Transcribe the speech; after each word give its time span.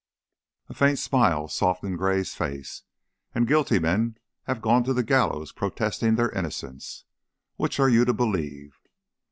A 0.67 0.73
faint 0.73 0.97
smile 0.97 1.47
softened 1.47 1.99
Gray's 1.99 2.33
face. 2.33 2.81
"And 3.35 3.47
guilty 3.47 3.77
men 3.77 4.17
have 4.45 4.59
gone 4.59 4.83
to 4.85 4.95
the 4.95 5.03
gallows 5.03 5.51
protesting 5.51 6.15
their 6.15 6.31
innocence. 6.31 7.05
Which 7.57 7.79
are 7.79 7.87
you 7.87 8.03
to 8.05 8.13
believe? 8.15 8.79